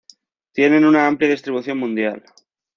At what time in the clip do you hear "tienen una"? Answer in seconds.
0.51-1.05